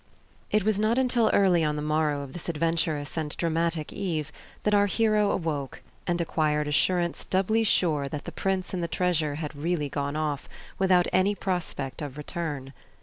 [0.49, 4.31] IT was not until early on the morrow of this adventurous and dramatic eve
[4.63, 9.35] that our hero awoke, and acquired assurance doubly sure that the prince and the treasure
[9.35, 12.73] had really gone off, without any prospect of return.